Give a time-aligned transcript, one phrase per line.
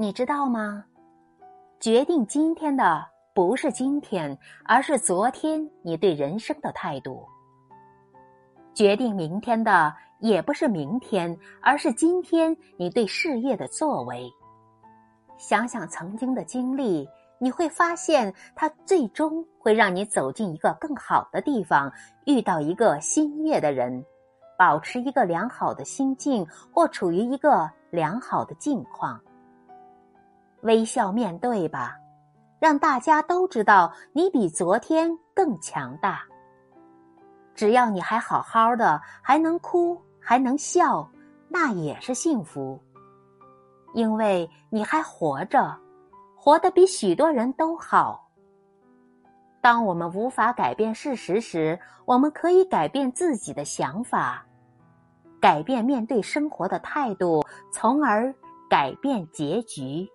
[0.00, 0.82] 你知道吗？
[1.78, 7.28] 决定今天的不是今天，而是昨天你对人生的态度；
[8.72, 14.26] 决定明天的也不是明天，而是今天你对事业的作为。
[15.36, 17.06] 想想曾经的经历，
[17.38, 21.92] 你会发现，它最终会让你走进一个更好的地方，
[22.24, 24.02] 遇到一个心悦的人，
[24.56, 29.20] 保持一个良好的心境，或处于一个良好的境况。
[30.62, 31.96] 微笑面对吧，
[32.58, 36.22] 让大家都知道你比昨天更强大。
[37.54, 41.10] 只要你还好好的，还能哭，还能笑，
[41.48, 42.80] 那也是幸福。
[43.92, 45.76] 因为你还活着，
[46.36, 48.28] 活得比许多人都好。
[49.60, 54.46] 当我们无法改变事实时，我们可以改变自己的想法，
[55.40, 58.34] 改变面对生活的态度，从而
[58.70, 60.08] 改变结局。